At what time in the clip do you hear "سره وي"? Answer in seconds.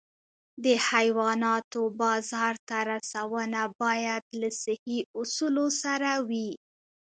5.83-6.49